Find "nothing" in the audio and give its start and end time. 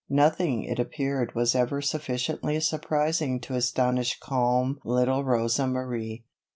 0.09-0.63